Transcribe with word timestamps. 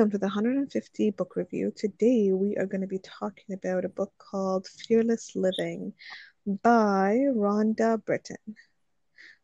Welcome 0.00 0.12
to 0.12 0.18
the 0.18 0.28
150 0.28 1.10
book 1.10 1.36
review. 1.36 1.70
Today 1.76 2.32
we 2.32 2.56
are 2.56 2.64
going 2.64 2.80
to 2.80 2.86
be 2.86 3.00
talking 3.00 3.52
about 3.52 3.84
a 3.84 3.90
book 3.90 4.10
called 4.16 4.66
Fearless 4.66 5.36
Living 5.36 5.92
by 6.62 7.18
Rhonda 7.36 8.02
Britten. 8.02 8.56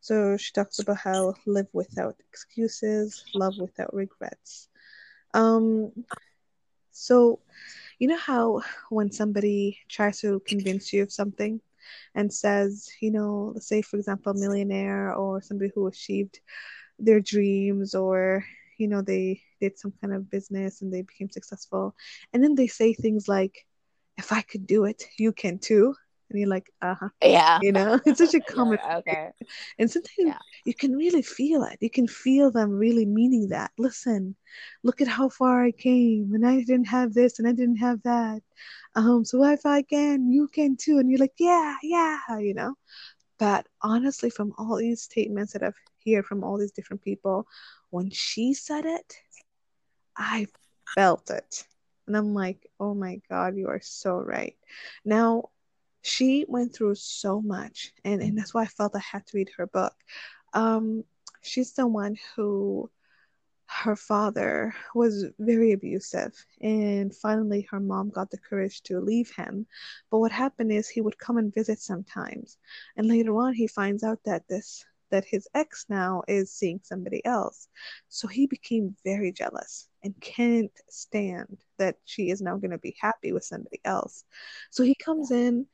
So 0.01 0.35
she 0.35 0.51
talks 0.53 0.79
about 0.79 0.97
how 0.97 1.35
live 1.45 1.67
without 1.73 2.15
excuses, 2.31 3.23
love 3.35 3.53
without 3.59 3.93
regrets. 3.93 4.69
Um, 5.35 5.91
so 6.89 7.39
you 7.99 8.07
know 8.07 8.17
how 8.17 8.63
when 8.89 9.11
somebody 9.11 9.77
tries 9.87 10.21
to 10.21 10.39
convince 10.39 10.91
you 10.91 11.03
of 11.03 11.13
something 11.13 11.61
and 12.15 12.33
says, 12.33 12.89
you 12.99 13.11
know, 13.11 13.53
say 13.59 13.83
for 13.83 13.97
example, 13.97 14.31
a 14.31 14.35
millionaire 14.35 15.13
or 15.13 15.39
somebody 15.39 15.69
who 15.75 15.85
achieved 15.85 16.39
their 16.97 17.19
dreams 17.19 17.93
or 17.93 18.43
you 18.79 18.87
know 18.87 19.03
they 19.03 19.43
did 19.59 19.77
some 19.77 19.93
kind 20.01 20.13
of 20.13 20.29
business 20.29 20.81
and 20.81 20.93
they 20.93 21.01
became 21.01 21.29
successful. 21.29 21.95
And 22.33 22.43
then 22.43 22.55
they 22.55 22.67
say 22.67 22.93
things 22.93 23.27
like 23.27 23.65
if 24.17 24.31
i 24.31 24.41
could 24.41 24.65
do 24.67 24.85
it 24.85 25.03
you 25.19 25.31
can 25.31 25.59
too. 25.59 25.95
And 26.29 26.39
you're 26.39 26.49
like 26.49 26.69
uh-huh. 26.81 27.09
Yeah. 27.23 27.59
You 27.61 27.71
know? 27.71 27.99
It's 28.05 28.19
such 28.19 28.33
a 28.33 28.39
common 28.55 28.79
yeah, 28.83 28.97
okay 28.97 29.29
and 29.79 29.89
sometimes 29.89 30.15
Yeah. 30.17 30.39
you 30.65 30.73
can 30.73 30.95
really 30.95 31.21
feel 31.21 31.63
it. 31.63 31.77
You 31.81 31.89
can 31.89 32.07
feel 32.07 32.51
them 32.51 32.71
really 32.71 33.05
meaning 33.05 33.49
that. 33.49 33.71
Listen 33.77 34.35
look 34.83 35.01
at 35.01 35.07
how 35.07 35.29
far 35.29 35.63
i 35.63 35.71
came 35.71 36.33
and 36.33 36.45
i 36.47 36.57
didn't 36.63 36.87
have 36.87 37.13
this 37.13 37.39
and 37.39 37.47
i 37.47 37.51
didn't 37.53 37.77
have 37.77 38.01
that. 38.03 38.41
Um 38.95 39.23
so 39.25 39.43
if 39.45 39.65
i 39.65 39.81
can 39.81 40.31
you 40.31 40.47
can 40.47 40.75
too. 40.77 40.97
And 40.99 41.09
you're 41.09 41.19
like 41.19 41.35
yeah 41.39 41.75
yeah 41.83 42.19
you 42.39 42.53
know? 42.53 42.75
But 43.39 43.67
honestly 43.81 44.29
from 44.29 44.53
all 44.57 44.75
these 44.77 45.01
statements 45.03 45.53
that 45.53 45.63
i've 45.63 45.75
heard 46.05 46.25
from 46.25 46.43
all 46.43 46.57
these 46.57 46.71
different 46.71 47.01
people 47.03 47.45
when 47.91 48.09
she 48.11 48.53
said 48.53 48.85
it 48.85 49.13
i 50.17 50.47
felt 50.95 51.29
it. 51.29 51.65
And 52.07 52.15
i'm 52.17 52.33
like 52.33 52.67
oh 52.79 52.93
my 52.93 53.21
god 53.29 53.55
you 53.57 53.67
are 53.67 53.81
so 53.81 54.17
right. 54.17 54.55
Now 55.05 55.49
she 56.01 56.45
went 56.47 56.73
through 56.73 56.95
so 56.95 57.41
much 57.41 57.91
and, 58.05 58.21
and 58.21 58.37
that's 58.37 58.53
why 58.53 58.63
i 58.63 58.67
felt 58.67 58.95
i 58.95 58.99
had 58.99 59.25
to 59.27 59.37
read 59.37 59.49
her 59.57 59.67
book. 59.67 59.93
Um, 60.53 61.03
she's 61.41 61.73
the 61.73 61.87
one 61.87 62.17
who 62.35 62.89
her 63.69 63.95
father 63.97 64.73
was 64.95 65.25
very 65.39 65.73
abusive 65.73 66.33
and 66.61 67.13
finally 67.13 67.67
her 67.69 67.81
mom 67.81 68.09
got 68.09 68.31
the 68.31 68.37
courage 68.37 68.81
to 68.83 69.01
leave 69.01 69.29
him. 69.35 69.67
But 70.09 70.19
what 70.19 70.31
happened 70.31 70.71
is 70.71 70.87
he 70.87 71.01
would 71.01 71.17
come 71.17 71.37
and 71.37 71.53
visit 71.53 71.79
sometimes 71.79 72.57
and 72.95 73.07
later 73.07 73.35
on 73.37 73.53
he 73.53 73.67
finds 73.67 74.03
out 74.03 74.19
that 74.23 74.47
this 74.47 74.85
that 75.11 75.25
his 75.25 75.47
ex 75.53 75.85
now 75.89 76.23
is 76.27 76.51
seeing 76.51 76.79
somebody 76.83 77.23
else. 77.25 77.67
So 78.09 78.27
he 78.27 78.47
became 78.47 78.95
very 79.03 79.31
jealous 79.31 79.87
and 80.03 80.13
can't 80.21 80.71
stand 80.89 81.57
that 81.77 81.97
she 82.05 82.29
is 82.29 82.41
now 82.41 82.57
going 82.57 82.71
to 82.71 82.77
be 82.77 82.95
happy 82.99 83.33
with 83.33 83.43
somebody 83.43 83.79
else. 83.85 84.23
So 84.71 84.83
he 84.83 84.95
comes 84.95 85.31
in 85.31 85.67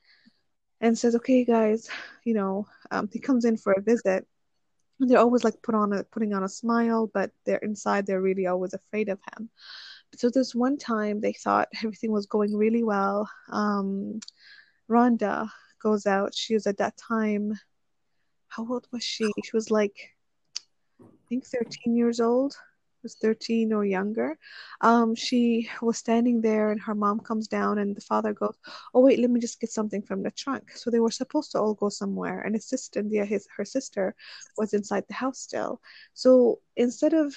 and 0.80 0.98
says 0.98 1.14
okay 1.14 1.44
guys 1.44 1.88
you 2.24 2.34
know 2.34 2.66
um, 2.90 3.08
he 3.12 3.18
comes 3.18 3.44
in 3.44 3.56
for 3.56 3.72
a 3.72 3.82
visit. 3.82 4.26
And 5.00 5.10
they're 5.10 5.18
always 5.18 5.42
like 5.42 5.60
put 5.62 5.74
on 5.74 5.92
a 5.92 6.04
putting 6.04 6.34
on 6.34 6.44
a 6.44 6.48
smile 6.48 7.10
but 7.12 7.30
they're 7.44 7.58
inside 7.58 8.06
they're 8.06 8.22
really 8.22 8.46
always 8.46 8.74
afraid 8.74 9.08
of 9.08 9.18
him. 9.32 9.50
So 10.16 10.30
this 10.30 10.54
one 10.54 10.78
time 10.78 11.20
they 11.20 11.32
thought 11.32 11.68
everything 11.82 12.12
was 12.12 12.26
going 12.26 12.54
really 12.56 12.84
well. 12.84 13.28
Um 13.50 14.20
rhonda 14.88 15.48
goes 15.82 16.06
out. 16.06 16.34
She 16.34 16.54
was 16.54 16.66
at 16.66 16.78
that 16.78 16.96
time 16.96 17.58
how 18.56 18.66
old 18.68 18.86
was 18.92 19.02
she? 19.02 19.24
She 19.44 19.50
was 19.54 19.70
like 19.70 19.96
i 21.00 21.24
think 21.28 21.44
13 21.46 21.96
years 21.96 22.20
old. 22.20 22.56
Was 23.02 23.16
13 23.16 23.74
or 23.74 23.84
younger. 23.84 24.38
Um 24.80 25.14
she 25.14 25.68
was 25.82 25.98
standing 25.98 26.40
there 26.40 26.70
and 26.70 26.80
her 26.80 26.94
mom 26.94 27.20
comes 27.20 27.48
down 27.48 27.78
and 27.78 27.94
the 27.94 28.00
father 28.00 28.32
goes 28.32 28.56
oh 28.94 29.00
wait 29.00 29.18
let 29.18 29.28
me 29.28 29.40
just 29.40 29.60
get 29.60 29.70
something 29.70 30.00
from 30.00 30.22
the 30.22 30.30
trunk. 30.30 30.70
So 30.74 30.90
they 30.90 31.00
were 31.00 31.10
supposed 31.10 31.52
to 31.52 31.58
all 31.58 31.74
go 31.74 31.90
somewhere 31.90 32.40
and 32.40 32.54
his 32.54 32.66
sister 32.66 33.02
yeah, 33.06 33.26
his 33.26 33.46
her 33.56 33.64
sister 33.66 34.14
was 34.56 34.72
inside 34.72 35.04
the 35.06 35.14
house 35.14 35.40
still. 35.40 35.82
So 36.14 36.60
instead 36.76 37.12
of 37.12 37.36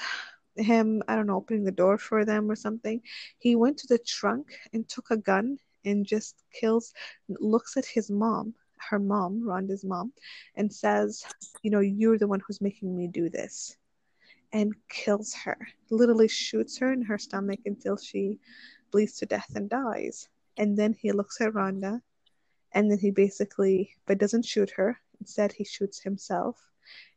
him 0.56 1.03
i 1.08 1.16
don't 1.16 1.28
know 1.28 1.38
opening 1.38 1.66
the 1.66 1.80
door 1.84 1.97
for 1.97 2.25
them 2.25 2.50
or 2.50 2.56
something 2.56 3.02
he 3.38 3.56
went 3.56 3.78
to 3.78 3.88
the 3.88 4.00
trunk 4.00 4.47
and 4.74 4.88
took 4.88 5.12
a 5.12 5.18
gun 5.18 5.58
and 5.86 6.06
just 6.06 6.44
kills 6.52 6.94
looks 7.28 7.78
at 7.78 7.86
his 7.86 8.09
mom 8.09 8.56
her 8.90 9.00
mom 9.00 9.42
rhonda's 9.42 9.84
mom 9.84 10.12
and 10.56 10.72
says 10.72 11.26
you 11.62 11.72
know 11.72 11.80
you're 11.80 12.18
the 12.18 12.28
one 12.28 12.42
who's 12.46 12.62
making 12.62 12.96
me 12.96 13.08
do 13.08 13.30
this 13.30 13.78
and 14.54 14.74
kills 14.90 15.34
her. 15.34 15.58
Literally 15.90 16.28
shoots 16.28 16.78
her 16.80 16.92
in 16.94 17.02
her 17.04 17.18
stomach 17.18 17.60
until 17.66 17.98
she 17.98 18.40
bleeds 18.92 19.18
to 19.18 19.26
death 19.26 19.52
and 19.56 19.70
dies. 19.70 20.30
And 20.58 20.78
then 20.78 20.94
he 20.94 21.12
looks 21.12 21.42
at 21.42 21.54
rhonda 21.54 22.02
and 22.72 22.90
then 22.90 22.98
he 22.98 23.12
basically 23.12 23.92
but 24.06 24.18
doesn't 24.18 24.46
shoot 24.46 24.72
her. 24.72 25.00
Instead 25.20 25.52
he 25.52 25.64
shoots 25.64 26.00
himself 26.00 26.58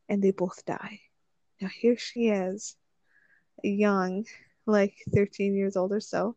and 0.09 0.23
they 0.23 0.31
both 0.31 0.65
die. 0.65 1.01
Now 1.61 1.69
here 1.69 1.97
she 1.97 2.29
is 2.29 2.77
young 3.63 4.25
like 4.67 4.97
13 5.15 5.55
years 5.55 5.77
old 5.77 5.93
or 5.93 6.01
so 6.01 6.37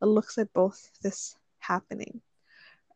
looks 0.00 0.38
at 0.38 0.52
both 0.52 0.90
this 1.02 1.36
happening. 1.60 2.20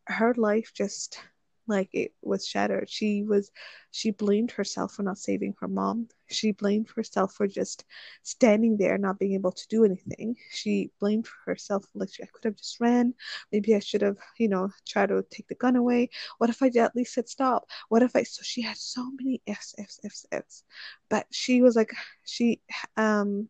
Her 0.07 0.35
life 0.35 0.73
just 0.75 1.21
like 1.67 1.91
it 1.93 2.13
was 2.23 2.47
shattered. 2.47 2.89
She 2.89 3.23
was 3.23 3.51
she 3.91 4.11
blamed 4.11 4.51
herself 4.53 4.93
for 4.93 5.03
not 5.03 5.19
saving 5.19 5.55
her 5.61 5.69
mom. 5.69 6.09
She 6.29 6.53
blamed 6.53 6.89
herself 6.95 7.35
for 7.35 7.47
just 7.47 7.85
standing 8.23 8.77
there 8.77 8.99
not 8.99 9.19
being 9.19 9.35
able 9.35 9.53
to 9.53 9.69
do 9.69 9.85
anything. 9.85 10.37
She 10.51 10.91
blamed 11.01 11.29
herself 11.45 11.87
like 11.95 12.11
i 12.23 12.27
could 12.27 12.45
have 12.45 12.57
just 12.57 12.81
ran. 12.81 13.15
Maybe 13.53 13.75
i 13.75 13.79
should 13.79 14.03
have 14.03 14.19
you 14.39 14.49
know 14.49 14.71
tried 14.87 15.09
to 15.11 15.25
take 15.31 15.49
the 15.49 15.55
gun 15.55 15.77
away. 15.77 16.11
What 16.39 16.51
if 16.51 16.63
i 16.63 16.71
at 16.79 16.97
least 16.97 17.15
said 17.15 17.29
stop? 17.29 17.67
What 17.89 18.03
if 18.03 18.15
i 18.17 18.23
so 18.23 18.43
she 18.43 18.63
had 18.63 18.77
so 18.77 19.11
many 19.11 19.43
ifs 19.47 19.75
ifs 19.79 20.01
ifs 20.05 20.27
ifs 20.33 20.65
but 21.09 21.27
she 21.31 21.63
was 21.63 21.77
like 21.77 21.93
she 22.25 22.61
um 22.97 23.49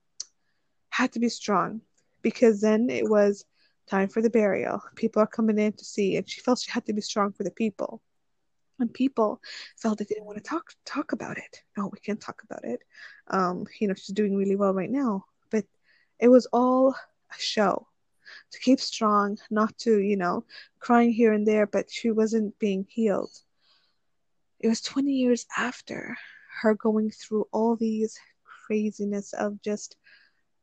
had 0.91 1.13
to 1.13 1.21
be 1.21 1.29
strong 1.29 1.81
because 2.23 2.61
then 2.61 2.89
it 2.91 3.09
was 3.09 3.45
time 3.89 4.09
for 4.09 4.23
the 4.23 4.31
burial. 4.31 4.83
People 4.95 5.23
are 5.23 5.27
coming 5.27 5.59
in 5.59 5.73
to 5.73 5.85
see, 5.85 6.17
and 6.17 6.29
she 6.29 6.41
felt 6.41 6.61
she 6.61 6.71
had 6.71 6.87
to 6.87 6.93
be 6.93 7.01
strong 7.01 7.33
for 7.33 7.45
the 7.45 7.51
people. 7.51 8.03
And 8.79 8.93
people 8.93 9.41
felt 9.77 9.99
they 9.99 10.05
didn't 10.05 10.27
want 10.27 10.37
to 10.37 10.45
talk 10.45 10.75
talk 10.85 11.13
about 11.13 11.39
it. 11.39 11.63
No, 11.77 11.87
we 11.87 11.99
can't 11.99 12.21
talk 12.21 12.43
about 12.45 12.65
it. 12.65 12.81
Um, 13.29 13.67
you 13.81 13.89
know, 13.89 13.95
she's 13.95 14.15
doing 14.15 14.37
really 14.37 14.57
well 14.57 14.75
right 14.75 14.91
now, 14.91 15.25
but 15.51 15.65
it 16.19 16.29
was 16.29 16.47
all 16.53 16.91
a 16.91 17.39
show 17.39 17.87
to 18.51 18.61
keep 18.61 18.81
strong, 18.81 19.39
not 19.51 19.77
to, 19.79 19.99
you 19.99 20.17
know, 20.17 20.45
crying 20.79 21.13
here 21.13 21.33
and 21.33 21.47
there, 21.47 21.67
but 21.67 21.91
she 21.91 22.11
wasn't 22.11 22.59
being 22.59 22.87
healed. 22.89 23.31
It 24.61 24.69
was 24.69 24.81
20 24.81 25.13
years 25.13 25.47
after 25.57 26.17
her 26.61 26.75
going 26.75 27.11
through 27.11 27.47
all 27.53 27.77
these 27.77 28.19
craziness 28.67 29.33
of 29.33 29.61
just 29.63 29.97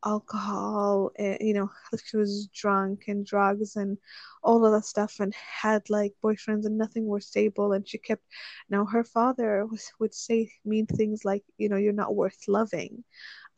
alcohol 0.06 1.12
and 1.18 1.38
you 1.40 1.54
know 1.54 1.70
she 2.06 2.18
was 2.18 2.48
drunk 2.48 3.06
and 3.08 3.26
drugs 3.26 3.76
and 3.76 3.98
all 4.44 4.66
of 4.66 4.72
that 4.74 4.86
stuff 4.86 5.20
and 5.20 5.34
had 5.36 5.90
like 5.90 6.14
boyfriends 6.24 6.66
and 6.66 6.78
nothing 6.78 7.08
was 7.08 7.28
stable 7.28 7.74
and 7.74 7.88
she 7.88 7.98
kept 7.98 8.24
now 8.70 8.86
her 8.86 9.04
father 9.04 9.66
was, 9.66 9.92
would 10.00 10.14
say 10.14 10.50
mean 10.66 10.86
things 10.86 11.24
like 11.26 11.44
you 11.58 11.70
know 11.70 11.78
you're 11.78 11.94
not 11.94 12.16
worth 12.16 12.48
loving. 12.48 13.04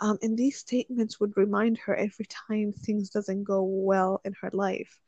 Um, 0.02 0.18
and 0.22 0.38
these 0.38 0.58
statements 0.58 1.22
would 1.22 1.38
remind 1.38 1.78
her 1.78 1.96
every 1.96 2.26
time 2.26 2.74
things 2.74 3.10
doesn't 3.10 3.46
go 3.46 3.64
well 3.64 4.20
in 4.26 4.34
her 4.42 4.50
life. 4.52 5.00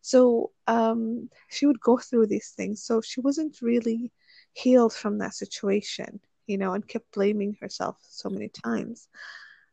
So 0.00 0.50
um, 0.66 1.30
she 1.48 1.64
would 1.66 1.78
go 1.80 1.96
through 1.96 2.26
these 2.26 2.52
things. 2.56 2.82
So 2.82 3.00
she 3.00 3.20
wasn't 3.20 3.62
really 3.62 4.10
healed 4.52 4.92
from 4.92 5.18
that 5.18 5.34
situation 5.34 6.18
you 6.48 6.58
know 6.58 6.72
and 6.72 6.86
kept 6.88 7.12
blaming 7.12 7.56
herself 7.60 7.96
so 8.02 8.28
many 8.28 8.48
times 8.48 9.08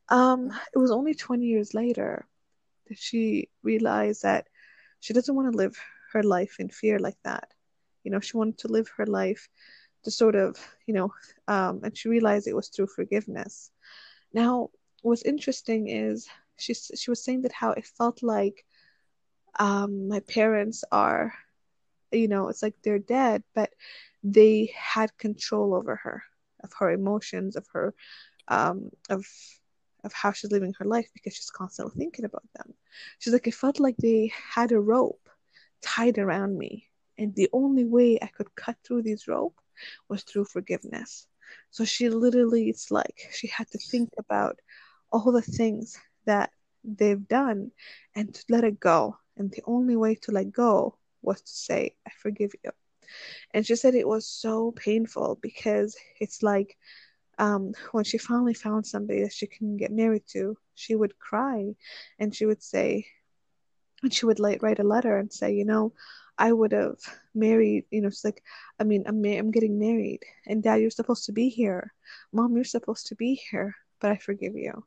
um, 0.09 0.51
it 0.73 0.77
was 0.77 0.91
only 0.91 1.13
20 1.13 1.45
years 1.45 1.73
later 1.73 2.25
that 2.87 2.97
she 2.97 3.49
realized 3.63 4.23
that 4.23 4.47
she 4.99 5.13
doesn't 5.13 5.35
want 5.35 5.51
to 5.51 5.57
live 5.57 5.77
her 6.13 6.23
life 6.23 6.57
in 6.59 6.69
fear 6.69 6.99
like 6.99 7.17
that. 7.23 7.49
You 8.03 8.11
know, 8.11 8.19
she 8.19 8.37
wanted 8.37 8.57
to 8.59 8.67
live 8.67 8.89
her 8.97 9.05
life 9.05 9.49
to 10.03 10.11
sort 10.11 10.35
of, 10.35 10.57
you 10.87 10.93
know, 10.93 11.13
um, 11.47 11.81
and 11.83 11.97
she 11.97 12.09
realized 12.09 12.47
it 12.47 12.55
was 12.55 12.69
through 12.69 12.87
forgiveness. 12.87 13.71
Now, 14.33 14.69
what's 15.01 15.23
interesting 15.23 15.87
is 15.87 16.27
she 16.57 16.73
she 16.73 17.09
was 17.09 17.23
saying 17.23 17.43
that 17.43 17.53
how 17.53 17.71
it 17.71 17.85
felt 17.85 18.23
like 18.23 18.65
um, 19.59 20.07
my 20.07 20.19
parents 20.21 20.83
are, 20.91 21.33
you 22.11 22.27
know, 22.27 22.49
it's 22.49 22.63
like 22.63 22.75
they're 22.83 22.99
dead, 22.99 23.43
but 23.53 23.71
they 24.23 24.71
had 24.75 25.17
control 25.17 25.73
over 25.75 25.95
her, 25.95 26.23
of 26.63 26.71
her 26.79 26.91
emotions, 26.91 27.55
of 27.55 27.67
her, 27.73 27.93
um, 28.47 28.89
of 29.09 29.25
of 30.03 30.13
how 30.13 30.31
she's 30.31 30.51
living 30.51 30.73
her 30.79 30.85
life 30.85 31.09
because 31.13 31.35
she's 31.35 31.49
constantly 31.49 31.97
thinking 31.97 32.25
about 32.25 32.47
them. 32.55 32.73
She's 33.19 33.33
like, 33.33 33.47
it 33.47 33.55
felt 33.55 33.79
like 33.79 33.97
they 33.97 34.31
had 34.33 34.71
a 34.71 34.79
rope 34.79 35.29
tied 35.81 36.17
around 36.17 36.57
me. 36.57 36.85
And 37.17 37.35
the 37.35 37.49
only 37.51 37.85
way 37.85 38.17
I 38.21 38.27
could 38.27 38.53
cut 38.55 38.77
through 38.83 39.03
this 39.03 39.27
rope 39.27 39.59
was 40.07 40.23
through 40.23 40.45
forgiveness. 40.45 41.27
So 41.71 41.85
she 41.85 42.09
literally, 42.09 42.69
it's 42.69 42.91
like 42.91 43.29
she 43.31 43.47
had 43.47 43.69
to 43.71 43.77
think 43.77 44.09
about 44.17 44.59
all 45.11 45.31
the 45.31 45.41
things 45.41 45.99
that 46.25 46.51
they've 46.83 47.27
done 47.27 47.71
and 48.15 48.33
to 48.33 48.43
let 48.49 48.63
it 48.63 48.79
go. 48.79 49.17
And 49.37 49.51
the 49.51 49.63
only 49.65 49.95
way 49.95 50.15
to 50.15 50.31
let 50.31 50.51
go 50.51 50.97
was 51.21 51.41
to 51.41 51.51
say, 51.51 51.95
I 52.07 52.11
forgive 52.17 52.51
you. 52.63 52.71
And 53.53 53.65
she 53.65 53.75
said 53.75 53.95
it 53.95 54.07
was 54.07 54.27
so 54.27 54.71
painful 54.71 55.39
because 55.41 55.95
it's 56.19 56.43
like 56.43 56.77
um, 57.39 57.73
when 57.93 58.03
she 58.03 58.17
finally 58.17 58.53
found 58.53 58.85
somebody 58.85 59.23
that 59.23 59.33
she 59.33 59.47
can 59.47 59.77
get 59.77 59.91
married 59.91 60.23
to, 60.27 60.57
she 60.75 60.95
would 60.95 61.17
cry 61.17 61.73
and 62.19 62.35
she 62.35 62.45
would 62.45 62.61
say, 62.61 63.07
and 64.03 64.13
she 64.13 64.25
would 64.25 64.39
like 64.39 64.61
write 64.61 64.79
a 64.79 64.83
letter 64.83 65.17
and 65.17 65.31
say, 65.31 65.53
you 65.53 65.65
know, 65.65 65.93
I 66.37 66.53
would 66.53 66.71
have 66.71 66.99
married, 67.33 67.85
you 67.91 68.01
know, 68.01 68.07
it's 68.07 68.23
like, 68.23 68.43
I 68.79 68.83
mean, 68.83 69.03
I'm, 69.07 69.23
I'm 69.25 69.51
getting 69.51 69.77
married, 69.77 70.21
and 70.47 70.63
dad, 70.63 70.77
you're 70.77 70.89
supposed 70.89 71.25
to 71.25 71.33
be 71.33 71.49
here. 71.49 71.93
Mom, 72.31 72.55
you're 72.55 72.63
supposed 72.63 73.07
to 73.07 73.15
be 73.15 73.41
here, 73.51 73.75
but 73.99 74.11
I 74.11 74.17
forgive 74.17 74.55
you. 74.55 74.85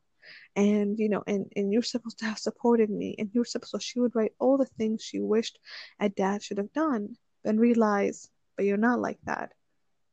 And, 0.55 0.97
you 0.97 1.09
know, 1.09 1.23
and, 1.27 1.51
and 1.55 1.71
you're 1.71 1.83
supposed 1.83 2.17
to 2.19 2.25
have 2.25 2.39
supported 2.39 2.89
me, 2.89 3.15
and 3.19 3.29
you're 3.33 3.45
supposed, 3.45 3.69
so 3.71 3.77
she 3.77 3.99
would 3.99 4.15
write 4.15 4.33
all 4.39 4.57
the 4.57 4.65
things 4.65 5.03
she 5.03 5.19
wished 5.19 5.59
a 5.99 6.09
dad 6.09 6.41
should 6.41 6.57
have 6.57 6.73
done, 6.73 7.17
and 7.45 7.59
realize, 7.59 8.29
but 8.57 8.65
you're 8.65 8.77
not 8.77 8.99
like 8.99 9.19
that. 9.25 9.51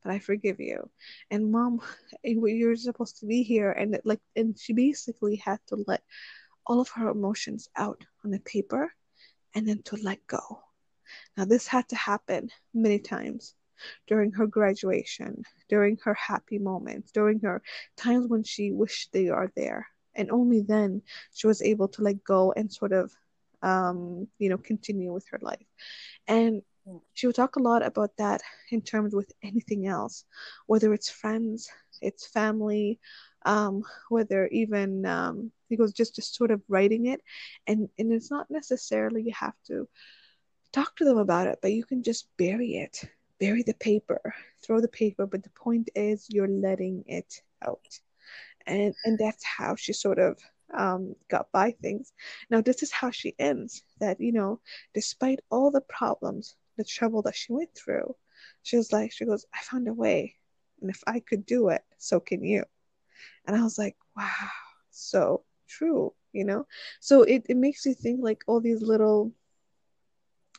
But 0.03 0.11
I 0.11 0.19
forgive 0.19 0.59
you. 0.59 0.89
And 1.29 1.51
mom, 1.51 1.81
you're 2.23 2.75
supposed 2.75 3.19
to 3.19 3.25
be 3.25 3.43
here. 3.43 3.71
And 3.71 3.95
it, 3.95 4.01
like, 4.05 4.21
and 4.35 4.57
she 4.57 4.73
basically 4.73 5.35
had 5.35 5.59
to 5.67 5.83
let 5.87 6.01
all 6.65 6.79
of 6.79 6.89
her 6.89 7.09
emotions 7.09 7.69
out 7.75 8.03
on 8.23 8.31
the 8.31 8.39
paper 8.39 8.91
and 9.55 9.67
then 9.67 9.81
to 9.83 9.97
let 9.97 10.25
go. 10.27 10.63
Now, 11.37 11.45
this 11.45 11.67
had 11.67 11.89
to 11.89 11.95
happen 11.95 12.49
many 12.73 12.99
times 12.99 13.55
during 14.07 14.31
her 14.33 14.47
graduation, 14.47 15.43
during 15.69 15.97
her 16.03 16.13
happy 16.13 16.59
moments, 16.59 17.11
during 17.11 17.39
her 17.41 17.61
times 17.97 18.27
when 18.27 18.43
she 18.43 18.71
wished 18.71 19.11
they 19.11 19.29
are 19.29 19.51
there. 19.55 19.87
And 20.15 20.29
only 20.31 20.61
then 20.61 21.01
she 21.33 21.47
was 21.47 21.61
able 21.61 21.87
to 21.89 22.01
let 22.01 22.23
go 22.23 22.51
and 22.51 22.71
sort 22.71 22.91
of, 22.91 23.11
um, 23.61 24.27
you 24.39 24.49
know, 24.49 24.57
continue 24.57 25.13
with 25.13 25.25
her 25.31 25.39
life. 25.41 25.65
And 26.27 26.61
she 27.13 27.27
would 27.27 27.35
talk 27.35 27.55
a 27.55 27.61
lot 27.61 27.85
about 27.85 28.11
that 28.17 28.41
in 28.69 28.81
terms 28.81 29.13
with 29.13 29.31
anything 29.43 29.87
else, 29.87 30.25
whether 30.65 30.93
it's 30.93 31.09
friends, 31.09 31.69
it's 32.01 32.27
family, 32.27 32.99
um, 33.45 33.83
whether 34.09 34.47
even 34.47 35.05
um, 35.05 35.51
goes 35.77 35.93
just 35.93 36.15
just 36.15 36.35
sort 36.35 36.51
of 36.51 36.61
writing 36.67 37.07
it, 37.07 37.21
and 37.67 37.89
and 37.97 38.11
it's 38.11 38.31
not 38.31 38.49
necessarily 38.49 39.23
you 39.23 39.33
have 39.33 39.55
to 39.67 39.87
talk 40.71 40.95
to 40.95 41.05
them 41.05 41.17
about 41.17 41.47
it, 41.47 41.59
but 41.61 41.71
you 41.71 41.83
can 41.85 42.03
just 42.03 42.27
bury 42.37 42.75
it, 42.75 43.03
bury 43.39 43.63
the 43.63 43.73
paper, 43.75 44.33
throw 44.63 44.79
the 44.81 44.87
paper. 44.87 45.25
But 45.25 45.43
the 45.43 45.49
point 45.51 45.89
is, 45.95 46.27
you're 46.29 46.47
letting 46.47 47.03
it 47.07 47.41
out, 47.65 47.99
and 48.65 48.93
and 49.05 49.17
that's 49.17 49.43
how 49.43 49.75
she 49.75 49.93
sort 49.93 50.19
of 50.19 50.37
um, 50.73 51.15
got 51.29 51.51
by 51.51 51.71
things. 51.71 52.13
Now, 52.49 52.61
this 52.61 52.83
is 52.83 52.91
how 52.91 53.11
she 53.11 53.35
ends. 53.39 53.83
That 53.99 54.19
you 54.19 54.31
know, 54.31 54.59
despite 54.93 55.39
all 55.49 55.71
the 55.71 55.81
problems, 55.81 56.55
the 56.77 56.83
trouble 56.83 57.21
that 57.23 57.35
she 57.35 57.53
went 57.53 57.73
through, 57.75 58.15
she 58.63 58.77
was 58.77 58.91
like, 58.91 59.11
she 59.11 59.25
goes, 59.25 59.45
I 59.53 59.61
found 59.63 59.87
a 59.87 59.93
way, 59.93 60.35
and 60.81 60.89
if 60.89 61.03
I 61.07 61.19
could 61.19 61.45
do 61.45 61.69
it, 61.69 61.83
so 61.97 62.19
can 62.19 62.43
you. 62.43 62.63
And 63.45 63.55
I 63.55 63.63
was 63.63 63.77
like, 63.77 63.95
wow, 64.15 64.49
so 64.91 65.43
true, 65.67 66.13
you 66.33 66.45
know? 66.45 66.67
So 66.99 67.23
it, 67.23 67.45
it 67.49 67.57
makes 67.57 67.85
you 67.85 67.93
think 67.93 68.19
like 68.21 68.43
all 68.47 68.59
these 68.59 68.81
little 68.81 69.31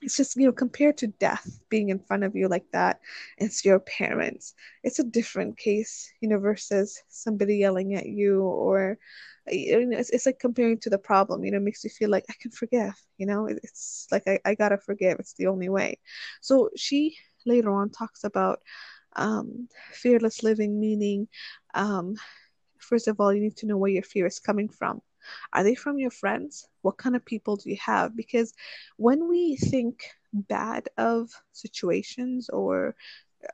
it's 0.03 0.17
just 0.17 0.37
you 0.37 0.47
know 0.47 0.53
compared 0.53 0.99
to 0.99 1.07
death 1.07 1.61
being 1.69 1.89
in 1.89 1.99
front 1.99 2.25
of 2.25 2.35
you 2.35 2.49
like 2.49 2.65
that 2.73 3.01
it's 3.39 3.65
your 3.65 3.79
parents 3.79 4.55
it's 4.83 4.99
a 4.99 5.05
different 5.05 5.57
case 5.57 6.11
you 6.21 6.29
know 6.29 6.39
versus 6.39 7.01
somebody 7.09 7.59
yelling 7.59 7.95
at 7.95 8.07
you 8.07 8.43
or 8.43 8.99
it's, 9.47 10.11
it's 10.11 10.27
like 10.27 10.39
comparing 10.39 10.79
to 10.79 10.91
the 10.91 10.99
problem 10.99 11.45
you 11.45 11.51
know 11.51 11.61
makes 11.61 11.85
you 11.85 11.91
feel 11.91 12.11
like 12.11 12.25
i 12.31 12.35
can 12.41 12.51
forgive 12.51 12.95
you 13.19 13.27
know 13.27 13.47
it's 13.47 14.07
like 14.13 14.23
I, 14.27 14.39
I 14.45 14.55
gotta 14.55 14.79
forgive 14.79 15.19
it's 15.19 15.35
the 15.35 15.49
only 15.49 15.69
way 15.69 15.99
so 16.41 16.71
she 16.77 17.17
later 17.45 17.71
on 17.73 17.91
talks 17.91 18.25
about 18.25 18.61
um, 19.15 19.69
fearless 19.93 20.43
living 20.43 20.81
meaning 20.81 21.29
um, 21.75 22.17
first 22.83 23.09
of 23.09 23.21
all, 23.21 23.33
you 23.33 23.41
need 23.41 23.57
to 23.57 23.67
know 23.67 23.77
where 23.77 23.91
your 23.91 24.03
fear 24.03 24.27
is 24.27 24.39
coming 24.39 24.69
from. 24.69 25.01
Are 25.53 25.63
they 25.63 25.75
from 25.75 25.99
your 25.99 26.11
friends? 26.11 26.69
What 26.83 26.99
kind 26.99 27.15
of 27.17 27.25
people 27.25 27.57
do 27.57 27.71
you 27.71 27.79
have? 27.85 28.17
Because 28.17 28.53
when 28.97 29.29
we 29.29 29.57
think 29.57 30.05
bad 30.33 30.89
of 30.99 31.31
situations 31.53 32.49
or 32.49 32.95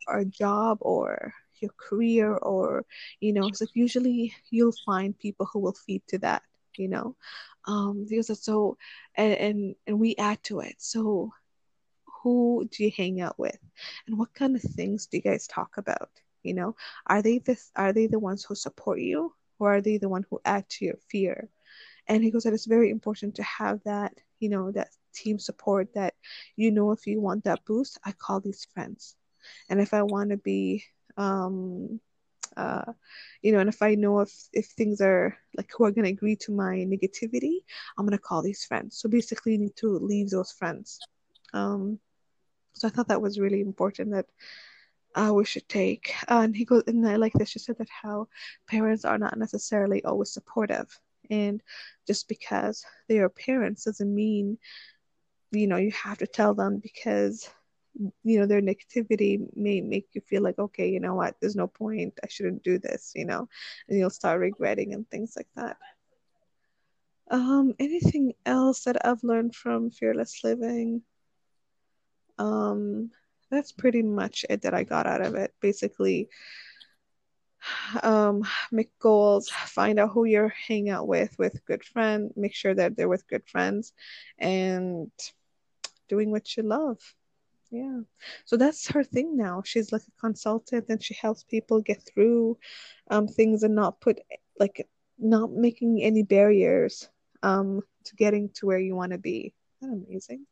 our 0.06 0.24
job 0.24 0.78
or 0.80 1.34
your 1.60 1.72
career 1.76 2.34
or 2.36 2.84
you 3.20 3.32
know 3.32 3.50
so 3.52 3.66
usually 3.74 4.34
you'll 4.50 4.74
find 4.86 5.18
people 5.18 5.46
who 5.52 5.58
will 5.60 5.74
feed 5.74 6.02
to 6.08 6.18
that 6.18 6.42
you 6.78 6.88
know? 6.88 7.16
Um 7.66 8.06
because 8.08 8.30
it's 8.30 8.44
so 8.44 8.78
and, 9.14 9.34
and 9.34 9.74
and 9.86 10.00
we 10.00 10.16
add 10.16 10.42
to 10.44 10.60
it. 10.60 10.76
So 10.78 11.32
who 12.22 12.68
do 12.70 12.84
you 12.84 12.92
hang 12.96 13.20
out 13.20 13.38
with? 13.38 13.58
And 14.06 14.18
what 14.18 14.34
kind 14.34 14.56
of 14.56 14.62
things 14.62 15.06
do 15.06 15.18
you 15.18 15.22
guys 15.22 15.46
talk 15.46 15.76
about 15.76 16.10
you 16.42 16.54
know? 16.54 16.76
Are 17.06 17.22
they 17.22 17.38
this 17.38 17.70
are 17.76 17.92
they 17.92 18.06
the 18.06 18.18
ones 18.18 18.44
who 18.44 18.54
support 18.54 19.00
you 19.00 19.34
or 19.58 19.74
are 19.76 19.80
they 19.82 19.98
the 19.98 20.08
one 20.08 20.24
who 20.30 20.40
add 20.44 20.68
to 20.70 20.84
your 20.84 20.98
fear? 21.10 21.48
And 22.06 22.22
he 22.24 22.30
goes 22.30 22.44
that 22.44 22.54
it's 22.54 22.66
very 22.66 22.90
important 22.90 23.34
to 23.36 23.42
have 23.42 23.82
that 23.84 24.14
you 24.38 24.48
know 24.48 24.70
that 24.72 24.88
team 25.14 25.38
support 25.38 25.92
that 25.94 26.14
you 26.56 26.70
know 26.70 26.92
if 26.92 27.06
you 27.06 27.20
want 27.20 27.42
that 27.42 27.64
boost 27.64 27.98
i 28.04 28.12
call 28.12 28.40
these 28.40 28.66
friends. 28.72 29.16
And 29.68 29.80
if 29.80 29.92
i 29.92 30.02
want 30.02 30.30
to 30.30 30.36
be 30.36 30.84
um 31.18 32.00
uh 32.56 32.92
you 33.42 33.52
know 33.52 33.58
and 33.58 33.68
if 33.68 33.82
i 33.82 33.94
know 33.94 34.20
if 34.20 34.32
if 34.52 34.66
things 34.66 35.00
are 35.00 35.36
like 35.56 35.70
who 35.76 35.84
are 35.84 35.90
going 35.90 36.04
to 36.04 36.10
agree 36.10 36.36
to 36.36 36.52
my 36.52 36.76
negativity 36.76 37.58
i'm 37.96 38.06
going 38.06 38.16
to 38.16 38.18
call 38.18 38.42
these 38.42 38.64
friends 38.64 38.98
so 38.98 39.08
basically 39.08 39.52
you 39.52 39.58
need 39.58 39.76
to 39.76 39.98
leave 39.98 40.30
those 40.30 40.52
friends 40.52 40.98
um 41.52 41.98
so 42.72 42.88
i 42.88 42.90
thought 42.90 43.08
that 43.08 43.22
was 43.22 43.38
really 43.38 43.60
important 43.60 44.12
that 44.12 44.26
uh, 45.14 45.32
we 45.34 45.44
should 45.44 45.68
take. 45.68 46.14
Uh, 46.30 46.42
and 46.42 46.56
he 46.56 46.64
goes, 46.64 46.84
and 46.86 47.06
I 47.06 47.16
like 47.16 47.32
this. 47.32 47.48
She 47.48 47.58
said 47.58 47.78
that 47.78 47.88
how 47.90 48.28
parents 48.68 49.04
are 49.04 49.18
not 49.18 49.38
necessarily 49.38 50.04
always 50.04 50.32
supportive, 50.32 50.88
and 51.30 51.62
just 52.06 52.28
because 52.28 52.84
they 53.08 53.18
are 53.18 53.28
parents 53.28 53.84
doesn't 53.84 54.14
mean, 54.14 54.58
you 55.50 55.66
know, 55.66 55.76
you 55.76 55.90
have 55.92 56.18
to 56.18 56.26
tell 56.26 56.54
them 56.54 56.78
because, 56.78 57.48
you 58.22 58.38
know, 58.38 58.46
their 58.46 58.62
negativity 58.62 59.46
may 59.56 59.80
make 59.80 60.08
you 60.12 60.20
feel 60.20 60.42
like, 60.42 60.58
okay, 60.58 60.88
you 60.88 61.00
know 61.00 61.14
what, 61.14 61.36
there's 61.40 61.56
no 61.56 61.66
point. 61.66 62.18
I 62.22 62.28
shouldn't 62.28 62.62
do 62.62 62.78
this, 62.78 63.12
you 63.14 63.24
know, 63.24 63.48
and 63.88 63.98
you'll 63.98 64.10
start 64.10 64.40
regretting 64.40 64.94
and 64.94 65.08
things 65.10 65.34
like 65.36 65.48
that. 65.56 65.76
Um, 67.30 67.74
anything 67.78 68.34
else 68.46 68.84
that 68.84 69.04
I've 69.04 69.22
learned 69.22 69.54
from 69.54 69.90
Fearless 69.90 70.42
Living? 70.44 71.02
Um, 72.38 73.10
that's 73.50 73.72
pretty 73.72 74.02
much 74.02 74.44
it 74.48 74.62
that 74.62 74.74
I 74.74 74.84
got 74.84 75.06
out 75.06 75.20
of 75.20 75.34
it. 75.34 75.52
Basically, 75.60 76.28
um, 78.02 78.44
make 78.70 78.96
goals, 78.98 79.48
find 79.48 79.98
out 79.98 80.10
who 80.10 80.24
you're 80.24 80.54
hanging 80.68 80.90
out 80.90 81.08
with, 81.08 81.36
with 81.38 81.64
good 81.66 81.84
friends, 81.84 82.32
make 82.36 82.54
sure 82.54 82.74
that 82.74 82.96
they're 82.96 83.08
with 83.08 83.28
good 83.28 83.46
friends, 83.46 83.92
and 84.38 85.10
doing 86.08 86.30
what 86.30 86.56
you 86.56 86.62
love. 86.62 86.98
Yeah. 87.70 88.00
So 88.44 88.56
that's 88.56 88.88
her 88.88 89.04
thing 89.04 89.36
now. 89.36 89.62
She's 89.64 89.92
like 89.92 90.02
a 90.02 90.20
consultant 90.20 90.86
and 90.88 91.02
she 91.02 91.14
helps 91.14 91.44
people 91.44 91.80
get 91.80 92.02
through 92.02 92.58
um, 93.10 93.28
things 93.28 93.62
and 93.62 93.74
not 93.74 94.00
put 94.00 94.20
like 94.58 94.88
not 95.18 95.52
making 95.52 96.02
any 96.02 96.22
barriers 96.22 97.08
um, 97.42 97.82
to 98.04 98.16
getting 98.16 98.50
to 98.54 98.66
where 98.66 98.78
you 98.78 98.94
want 98.94 99.12
to 99.12 99.18
be. 99.18 99.54
Isn't 99.82 100.00
that 100.00 100.06
amazing? 100.06 100.46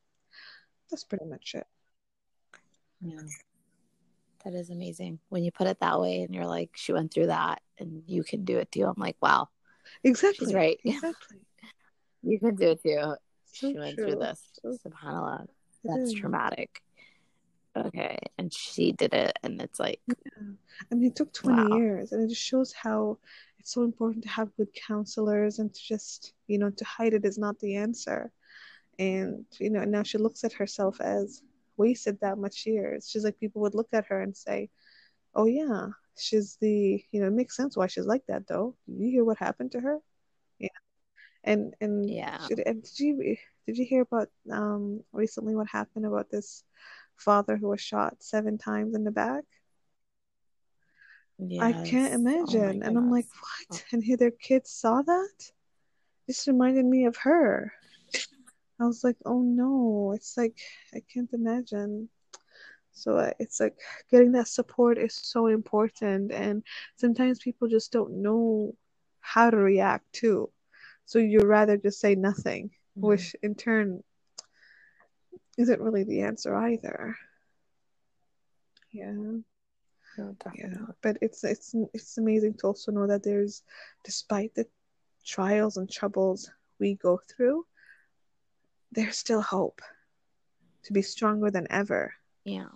That's 0.91 1.05
pretty 1.05 1.25
much 1.25 1.55
it. 1.55 1.67
Yeah. 3.01 3.23
That 4.45 4.55
is 4.55 4.71
amazing. 4.71 5.19
When 5.29 5.43
you 5.43 5.51
put 5.51 5.67
it 5.67 5.81
that 5.81 6.01
way 6.01 6.23
and 6.23 6.35
you're 6.35 6.47
like, 6.47 6.71
she 6.75 6.93
went 6.93 7.13
through 7.13 7.27
that 7.27 7.63
and 7.79 8.03
you 8.07 8.23
can 8.23 8.45
do 8.45 8.59
it 8.59 8.71
too. 8.71 8.85
I'm 8.85 8.95
like, 8.97 9.17
wow. 9.21 9.49
Exactly. 10.05 10.47
She's 10.47 10.55
right. 10.55 10.79
Exactly. 10.85 11.39
you 12.23 12.39
can 12.39 12.55
do 12.57 12.71
it 12.71 12.83
too. 12.83 13.01
So 13.01 13.17
she 13.53 13.73
true. 13.73 13.81
went 13.81 13.97
through 13.97 14.17
this. 14.17 14.41
So 14.63 14.77
SubhanAllah. 14.87 15.47
That's 15.85 16.13
traumatic. 16.13 16.83
Okay. 17.77 18.19
And 18.39 18.53
she 18.53 18.93
did 18.93 19.13
it 19.15 19.39
and 19.43 19.61
it's 19.61 19.79
like 19.79 20.01
yeah. 20.07 20.15
I 20.93 20.95
mean 20.95 21.11
it 21.11 21.17
took 21.17 21.33
twenty 21.33 21.65
Wow. 21.69 21.69
years 21.73 22.13
and 22.13 22.23
it 22.25 22.29
just 22.29 22.43
shows 22.43 22.73
how 22.73 23.19
it's 23.59 23.73
so 23.73 23.83
important 23.83 24.25
to 24.25 24.31
have 24.31 24.57
good 24.57 24.73
counselors 24.75 25.59
and 25.59 25.73
to 25.75 25.81
just, 25.83 26.35
you 26.47 26.59
know, 26.59 26.71
to 26.71 26.85
hide 26.85 27.15
it 27.15 27.25
is 27.25 27.39
not 27.39 27.59
the 27.59 27.77
answer. 27.77 28.31
And, 28.99 29.47
you 29.61 29.71
know, 29.71 29.85
now 29.85 30.03
she 30.05 30.19
looks 30.19 30.45
at 30.45 30.53
herself 30.55 31.01
as 31.01 31.43
wasted 31.79 32.21
that 32.21 32.39
much 32.39 32.67
years. 32.67 33.09
She's 33.11 33.25
like 33.25 33.41
people 33.41 33.63
would 33.63 33.75
look 33.75 33.89
at 33.93 34.07
her 34.07 34.21
and 34.23 34.37
say, 34.37 34.71
"Oh 35.35 35.47
yeah, 35.47 35.89
she's 36.19 36.57
the 36.61 37.03
you 37.13 37.21
know 37.21 37.29
it 37.29 37.33
makes 37.35 37.57
sense 37.57 37.77
why 37.77 37.87
she's 37.89 38.07
like 38.07 38.27
that 38.29 38.47
though. 38.49 38.77
Did 38.89 39.01
you 39.01 39.11
hear 39.13 39.25
what 39.25 39.39
happened 39.39 39.73
to 39.73 39.81
her? 39.81 39.99
Yeah, 40.59 40.69
and 41.45 41.75
and 41.81 42.15
Yeah. 42.15 42.49
should, 42.49 42.61
and 42.61 42.83
did 42.83 43.01
you 43.01 43.37
did 43.67 43.79
you 43.79 43.85
hear 43.85 44.03
about 44.03 44.29
um 44.53 45.03
recently 45.13 45.55
what 45.57 45.69
happened 45.69 46.07
about 46.07 46.31
this 46.31 46.65
father 47.17 47.57
who 47.57 47.69
was 47.69 47.81
shot 47.81 48.23
seven 48.23 48.59
times 48.59 48.95
in 48.95 49.05
the 49.05 49.11
back? 49.11 49.45
I 51.61 51.73
can't 51.73 51.93
Yes. 51.93 52.13
Oh 52.13 52.15
imagine, 52.15 52.83
and 52.83 52.97
I'm 52.97 53.11
like, 53.11 53.27
what? 53.41 53.85
And 53.93 54.03
here 54.03 54.17
their 54.17 54.31
kids 54.31 54.71
saw 54.71 55.03
that. 55.03 55.53
This 56.27 56.47
reminded 56.47 56.87
me 56.87 57.05
of 57.05 57.17
her. 57.19 57.73
I 58.81 58.85
was 58.85 59.05
like, 59.05 59.17
oh 59.25 59.43
no, 59.43 60.13
it's 60.15 60.37
like 60.37 60.59
I 60.95 61.03
can't 61.13 61.33
imagine. 61.33 62.09
So 62.93 63.19
uh, 63.19 63.33
it's 63.39 63.61
like 63.61 63.77
getting 64.11 64.33
that 64.33 64.49
support 64.49 64.97
is 64.97 65.15
so 65.15 65.49
important, 65.49 66.33
and 66.33 66.63
sometimes 66.97 67.39
people 67.39 67.69
just 67.69 67.93
don't 67.93 68.23
know 68.23 68.75
how 69.21 69.51
to 69.51 69.57
react 69.57 70.11
too. 70.13 70.51
So 71.05 71.19
you'd 71.19 71.45
rather 71.45 71.77
just 71.77 72.01
say 72.01 72.15
nothing, 72.15 72.71
mm-hmm. 72.97 73.07
which 73.07 73.37
in 73.43 73.55
turn 73.55 74.03
isn't 75.57 75.81
really 75.81 76.05
the 76.05 76.23
answer 76.23 76.55
either. 76.55 77.17
Yeah. 78.93 79.13
No, 80.19 80.35
yeah, 80.55 80.79
but 81.03 81.19
it's 81.21 81.45
it's 81.45 81.75
it's 81.93 82.17
amazing 82.17 82.55
to 82.55 82.69
also 82.69 82.91
know 82.91 83.07
that 83.07 83.23
there's, 83.23 83.63
despite 84.03 84.55
the 84.55 84.67
trials 85.27 85.77
and 85.77 85.91
troubles 85.91 86.51
we 86.79 86.95
go 86.95 87.21
through, 87.29 87.67
there's 88.93 89.19
still 89.19 89.43
hope 89.43 89.83
to 90.85 90.93
be 90.95 91.03
stronger 91.03 91.51
than 91.51 91.67
ever. 91.69 92.15
Yeah. 92.45 92.69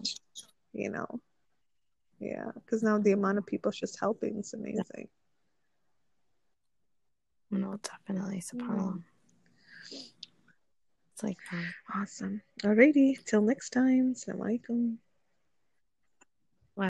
You 0.74 0.90
know. 0.90 1.20
Yeah, 2.18 2.50
because 2.54 2.82
now 2.82 2.98
the 2.98 3.12
amount 3.12 3.38
of 3.38 3.46
people 3.46 3.72
just 3.72 3.98
helping 3.98 4.36
is 4.36 4.52
amazing. 4.52 5.08
No, 7.50 7.80
definitely, 7.82 8.42
subhanallah. 8.42 9.02
It's 11.20 11.24
like 11.24 11.38
that. 11.52 12.00
Awesome. 12.00 12.40
Alrighty, 12.62 13.22
till 13.26 13.42
next 13.42 13.70
time. 13.70 14.14
Assalamu 14.14 14.40
alaikum. 14.40 14.96